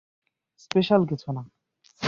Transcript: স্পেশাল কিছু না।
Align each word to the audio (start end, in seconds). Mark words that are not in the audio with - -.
স্পেশাল 0.59 1.01
কিছু 1.05 1.29
না। 1.31 1.43